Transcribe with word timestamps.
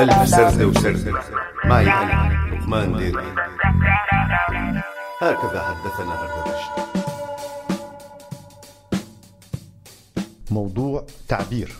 ألف 0.00 0.28
سردة 0.28 0.66
وسردة 0.66 1.20
معي 1.64 1.84
أنا 1.90 2.54
لقمان 2.54 2.96
ديري. 2.96 3.34
هكذا 5.18 5.62
حدثنا 5.62 6.14
هردبشت 6.14 6.70
موضوع 10.50 11.06
تعبير. 11.28 11.76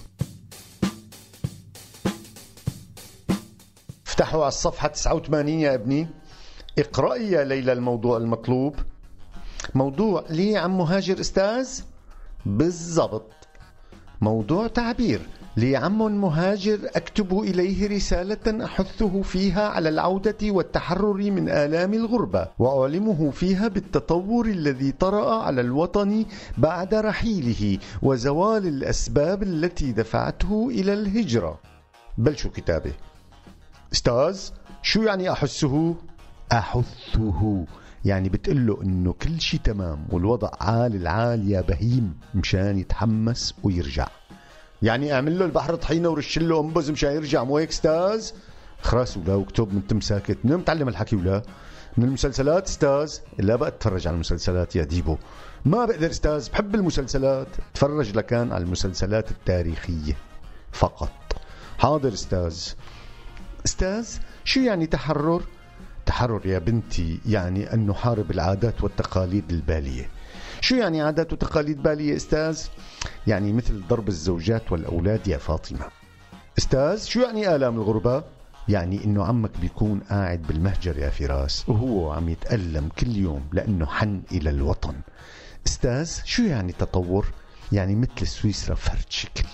افتحوا 4.07 4.41
على 4.41 4.49
الصفحة 4.49 4.89
89 4.89 5.49
يا 5.49 5.75
ابني. 5.75 6.09
اقرأي 6.79 7.31
يا 7.31 7.45
ليلى 7.45 7.73
الموضوع 7.73 8.17
المطلوب. 8.17 8.77
موضوع 9.75 10.25
ليه 10.31 10.59
عم 10.59 10.79
مهاجر 10.79 11.21
أستاذ؟ 11.21 11.81
بالضبط. 12.47 13.40
موضوع 14.21 14.67
تعبير 14.67 15.21
لي 15.57 15.77
عم 15.77 16.21
مهاجر 16.21 16.79
أكتب 16.95 17.39
إليه 17.39 17.89
رسالة 17.97 18.65
أحثه 18.65 19.23
فيها 19.23 19.69
على 19.69 19.89
العودة 19.89 20.37
والتحرر 20.43 21.31
من 21.31 21.49
آلام 21.49 21.95
الغربة 21.95 22.49
وأعلمه 22.59 23.31
فيها 23.31 23.69
بالتطور 23.69 24.47
الذي 24.47 24.93
طرأ 24.93 25.43
على 25.43 25.61
الوطن 25.61 26.25
بعد 26.59 26.95
رحيله 26.95 27.79
وزوال 28.03 28.67
الأسباب 28.67 29.43
التي 29.43 29.93
دفعته 29.93 30.69
إلى 30.71 30.93
الهجرة. 30.93 31.61
بل 32.19 32.37
شو 32.37 32.51
كتابه؟ 32.51 32.93
أستاذ 33.93 34.41
شو 34.83 35.03
يعني 35.03 35.33
أحسه؟ 35.33 35.95
أحثه. 36.53 37.65
يعني 38.05 38.29
بتقول 38.29 38.67
له 38.67 38.83
إنه 38.83 39.13
كل 39.13 39.41
شيء 39.41 39.61
تمام 39.61 40.07
والوضع 40.11 40.51
عال 40.61 40.95
العال 40.95 41.51
يا 41.51 41.61
بهيم 41.61 42.15
مشان 42.35 42.79
يتحمس 42.79 43.55
ويرجع. 43.63 44.09
يعني 44.83 45.13
اعمل 45.13 45.39
له 45.39 45.45
البحر 45.45 45.75
طحينة 45.75 46.09
ورش 46.09 46.39
له 46.39 46.61
انبز 46.61 46.91
مشان 46.91 47.13
يرجع. 47.13 47.45
مو 47.45 47.59
هيك 47.59 47.69
أستاذ؟ 47.69 48.31
خلاص 48.83 49.17
ولا 49.17 49.35
واكتب 49.35 49.75
من 49.75 49.87
تم 49.87 50.01
ساكت. 50.01 50.39
من 50.45 50.57
متعلم 50.57 50.89
الحكي 50.89 51.17
ولا؟ 51.17 51.43
من 51.97 52.05
المسلسلات 52.05 52.69
أستاذ؟ 52.69 53.15
لا 53.39 53.57
بقى 53.57 53.69
اتفرج 53.69 54.07
على 54.07 54.15
المسلسلات 54.15 54.77
يا 54.77 54.85
ديبو. 54.85 55.17
ما 55.65 55.85
بقدر 55.85 56.11
أستاذ. 56.11 56.51
بحب 56.51 56.75
المسلسلات. 56.75 57.49
تفرج 57.75 58.17
لكان 58.17 58.53
على 58.53 58.65
المسلسلات 58.65 59.31
التاريخية 59.31 60.17
فقط. 60.73 61.13
حاضر 61.79 62.13
أستاذ. 62.13 62.59
أستاذ 63.67 64.09
شو 64.45 64.61
يعني 64.61 64.87
تحرر؟ 64.87 65.43
التحرر 66.21 66.47
يا 66.47 66.59
بنتي 66.59 67.21
يعني 67.27 67.75
أن 67.75 67.87
نحارب 67.87 68.31
العادات 68.31 68.83
والتقاليد 68.83 69.51
البالية. 69.51 70.09
شو 70.61 70.75
يعني 70.75 71.03
عادات 71.03 71.33
وتقاليد 71.33 71.83
بالية 71.83 72.17
أستاذ؟ 72.17 72.61
يعني 73.27 73.53
مثل 73.53 73.83
ضرب 73.89 74.09
الزوجات 74.09 74.73
والأولاد 74.73 75.29
يا 75.29 75.39
فاطمة. 75.39 75.87
أستاذ 76.59 77.05
شو 77.05 77.21
يعني 77.21 77.57
آلام 77.57 77.77
الغربة؟ 77.77 78.25
يعني 78.69 79.05
إنه 79.05 79.25
عمك 79.25 79.51
بيكون 79.61 80.01
قاعد 80.11 80.43
بالمهجر 80.43 80.99
يا 80.99 81.11
فراس 81.11 81.69
وهو 81.69 82.13
عم 82.13 82.29
يتألم 82.29 82.89
كل 82.99 83.17
يوم 83.17 83.43
لأنه 83.53 83.87
حن 83.87 84.23
إلى 84.33 84.51
الوطن. 84.51 84.95
أستاذ 85.67 86.11
شو 86.25 86.43
يعني 86.43 86.73
تطور؟ 86.73 87.27
يعني 87.73 87.95
مثل 87.97 88.27
سويسرا 88.27 88.75
فرد 88.75 89.05
شكل. 89.09 89.45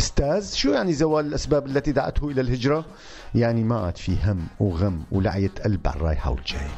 أستاذ 0.00 0.54
شو 0.54 0.70
يعني 0.70 0.92
زوال 0.92 1.26
الأسباب 1.26 1.66
التي 1.66 1.92
دعته 1.92 2.28
إلى 2.28 2.40
الهجرة؟ 2.40 2.84
يعني 3.34 3.64
ما 3.64 3.78
عاد 3.80 3.96
في 3.96 4.16
هم 4.24 4.46
وغم 4.60 5.02
ولعية 5.12 5.50
قلب 5.64 5.88
على 5.88 5.96
الرايحة 5.96 6.30
والجاي 6.30 6.68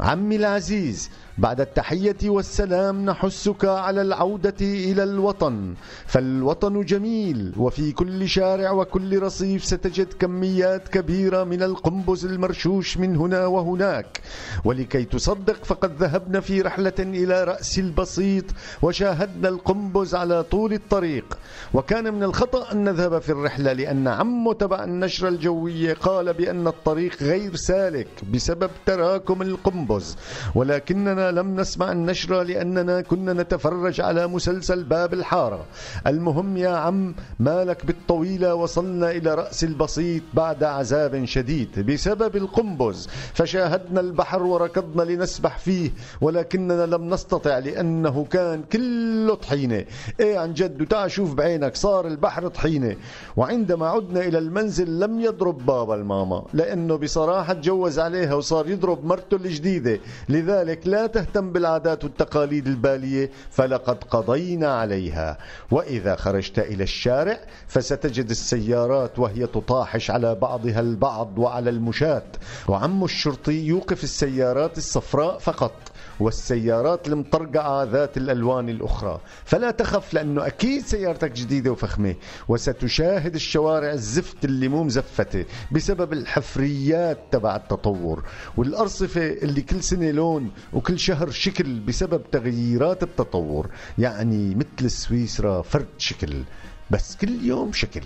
عمي 0.00 0.36
العزيز 0.36 1.10
بعد 1.38 1.60
التحية 1.60 2.16
والسلام 2.24 3.04
نحثك 3.04 3.64
على 3.64 4.02
العودة 4.02 4.54
إلى 4.60 5.02
الوطن. 5.04 5.74
فالوطن 6.06 6.80
جميل 6.84 7.52
وفي 7.56 7.92
كل 7.92 8.28
شارع 8.28 8.70
وكل 8.70 9.22
رصيف 9.22 9.64
ستجد 9.64 10.12
كميات 10.12 10.88
كبيرة 10.88 11.44
من 11.44 11.62
القنبز 11.62 12.24
المرشوش 12.26 12.96
من 12.98 13.16
هنا 13.16 13.46
وهناك. 13.46 14.20
ولكي 14.64 15.04
تصدق 15.04 15.64
فقد 15.64 16.02
ذهبنا 16.02 16.40
في 16.40 16.60
رحلة 16.60 16.92
إلى 16.98 17.44
رأس 17.44 17.78
البسيط 17.78 18.44
وشاهدنا 18.82 19.48
القنبز 19.48 20.14
على 20.14 20.42
طول 20.42 20.72
الطريق. 20.72 21.38
وكان 21.74 22.14
من 22.14 22.22
الخطأ 22.22 22.72
أن 22.72 22.84
نذهب 22.84 23.18
في 23.18 23.32
الرحلة 23.32 23.72
لأن 23.72 24.08
عمو 24.08 24.52
تبع 24.52 24.84
النشرة 24.84 25.28
الجوية 25.28 25.94
قال 25.94 26.32
بأن 26.34 26.66
الطريق 26.66 27.22
غير 27.22 27.56
سالك 27.56 28.08
بسبب 28.32 28.70
تراكم 28.86 29.42
القنبز 29.42 30.16
ولكننا 30.54 31.25
لم 31.30 31.60
نسمع 31.60 31.92
النشرة 31.92 32.42
لأننا 32.42 33.00
كنا 33.00 33.32
نتفرج 33.32 34.00
على 34.00 34.26
مسلسل 34.26 34.84
باب 34.84 35.14
الحارة. 35.14 35.64
المهم 36.06 36.56
يا 36.56 36.68
عم 36.68 37.14
مالك 37.38 37.86
بالطويلة 37.86 38.54
وصلنا 38.54 39.10
إلى 39.10 39.34
رأس 39.34 39.64
البسيط 39.64 40.22
بعد 40.34 40.64
عذاب 40.64 41.24
شديد 41.24 41.90
بسبب 41.90 42.36
القنبز. 42.36 43.08
فشاهدنا 43.34 44.00
البحر 44.00 44.42
وركضنا 44.42 45.02
لنسبح 45.02 45.58
فيه 45.58 45.90
ولكننا 46.20 46.86
لم 46.86 47.14
نستطع 47.14 47.58
لأنه 47.58 48.24
كان 48.30 48.62
كله 48.62 49.34
طحينة. 49.34 49.84
إيه 50.20 50.38
عن 50.38 50.54
جد؟ 50.54 50.82
وتعال 50.82 51.10
شوف 51.10 51.34
بعينك 51.34 51.76
صار 51.76 52.06
البحر 52.06 52.48
طحينة. 52.48 52.96
وعندما 53.36 53.88
عدنا 53.88 54.20
إلى 54.20 54.38
المنزل 54.38 55.00
لم 55.00 55.20
يضرب 55.20 55.66
بابا 55.66 55.94
الماما 55.94 56.44
لأنه 56.54 56.96
بصراحة 56.96 57.52
تجوز 57.52 57.98
عليها 57.98 58.34
وصار 58.34 58.68
يضرب 58.68 59.04
مرته 59.04 59.34
الجديدة. 59.36 60.00
لذلك 60.28 60.86
لا 60.86 61.06
تهتم 61.16 61.52
بالعادات 61.52 62.04
والتقاليد 62.04 62.66
البالية 62.66 63.30
فلقد 63.50 64.04
قضينا 64.04 64.74
عليها. 64.74 65.38
وإذا 65.70 66.16
خرجت 66.16 66.58
إلى 66.58 66.82
الشارع 66.82 67.38
فستجد 67.68 68.30
السيارات 68.30 69.18
وهي 69.18 69.46
تطاحش 69.46 70.10
على 70.10 70.34
بعضها 70.34 70.80
البعض 70.80 71.38
وعلى 71.38 71.70
المشاة. 71.70 72.22
وعم 72.68 73.04
الشرطي 73.04 73.66
يوقف 73.66 74.04
السيارات 74.04 74.78
الصفراء 74.78 75.38
فقط. 75.38 75.72
والسيارات 76.20 77.08
المطرقعة 77.08 77.84
ذات 77.84 78.16
الألوان 78.16 78.68
الأخرى. 78.68 79.20
فلا 79.44 79.70
تخف 79.70 80.14
لأنه 80.14 80.46
أكيد 80.46 80.82
سيارتك 80.86 81.32
جديدة 81.32 81.70
وفخمة. 81.70 82.14
وستشاهد 82.48 83.34
الشوارع 83.34 83.92
الزفت 83.92 84.44
اللي 84.44 84.68
مو 84.68 84.84
مزفتة 84.84 85.44
بسبب 85.72 86.12
الحفريات 86.12 87.18
تبع 87.32 87.56
التطور. 87.56 88.24
والأرصفة 88.56 89.26
اللي 89.26 89.62
كل 89.62 89.82
سنة 89.82 90.10
لون 90.10 90.50
وكل 90.72 90.98
شهر 90.98 91.30
شكل 91.30 91.80
بسبب 91.80 92.22
تغييرات 92.32 93.02
التطور. 93.02 93.70
يعني 93.98 94.54
مثل 94.54 94.90
سويسرا 94.90 95.62
فرد 95.62 95.86
شكل 95.98 96.42
بس 96.90 97.16
كل 97.16 97.44
يوم 97.44 97.72
شكل. 97.72 98.02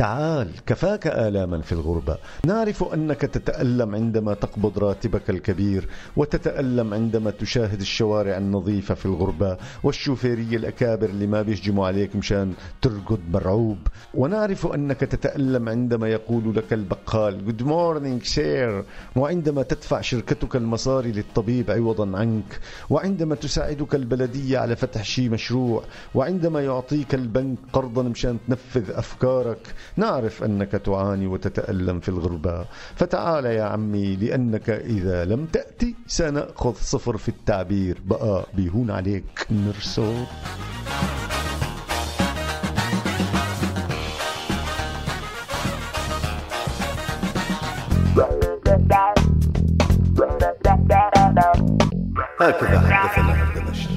تعال 0.00 0.48
كفاك 0.66 1.06
آلاما 1.06 1.60
في 1.60 1.72
الغربة. 1.72 2.16
نعرف 2.46 2.94
أنك 2.94 3.20
تتألم 3.20 3.94
عندما 3.94 4.34
تقبض 4.34 4.78
راتبك 4.78 5.30
الكبير 5.30 5.88
وتتألم 6.16 6.94
عندما 6.94 7.30
تشاهد 7.30 7.80
الشوارع 7.80 8.36
النظيفة 8.36 8.94
في 8.94 9.06
الغربة 9.06 9.56
والشوفيرية 9.82 10.56
الأكابر 10.56 11.08
اللي 11.08 11.26
ما 11.26 11.42
بيهجموا 11.42 11.86
عليك 11.86 12.16
مشان 12.16 12.52
ترقد 12.82 13.18
مرعوب. 13.32 13.78
ونعرف 14.14 14.66
أنك 14.66 15.00
تتألم 15.00 15.68
عندما 15.68 16.08
يقول 16.08 16.56
لك 16.56 16.72
البقال 16.72 17.40
Good 17.48 17.62
morning 17.62 18.28
sir. 18.36 18.84
وعندما 19.16 19.62
تدفع 19.62 20.00
شركتك 20.00 20.56
المصاري 20.56 21.12
للطبيب 21.12 21.70
عوضا 21.70 22.18
عنك. 22.18 22.60
وعندما 22.90 23.34
تساعدك 23.34 23.94
البلدية 23.94 24.58
على 24.58 24.76
فتح 24.76 25.04
شيء 25.04 25.30
مشروع. 25.30 25.82
وعندما 26.14 26.60
يعطيك 26.60 27.14
البنك 27.14 27.58
قرضا 27.72 28.02
مشان 28.02 28.38
تنفذ 28.48 28.90
أفكارك. 28.90 29.74
نعرف 29.96 30.44
أنك 30.44 30.72
تعاني 30.72 31.26
وتتألم 31.26 32.00
في 32.00 32.08
الغربة. 32.08 32.64
فتعال 32.96 33.44
يا 33.44 33.64
عمي 33.64 34.16
لأنك 34.16 34.70
إذا 34.70 35.24
لم 35.24 35.46
تأتي 35.46 35.94
سنأخذ 36.06 36.74
صفر 36.74 37.16
في 37.16 37.28
التعبير. 37.28 37.98
بقى 38.04 38.44
بيهون 38.54 38.90
عليك 38.90 39.46
نرسو. 39.50 40.24
هكذا 52.40 52.80
حدثنا 52.80 53.32
هردبشت 53.32 53.90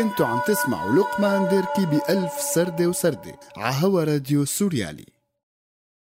كنتوا 0.00 0.26
عم 0.26 0.40
تسمعوا 0.46 0.92
لقمان 0.92 1.48
ديركي 1.48 1.86
بألف 1.86 2.32
سردة 2.54 2.86
وسردة 2.86 3.34
عهوا 3.56 4.04
راديو 4.04 4.44
سوريالي. 4.44 5.06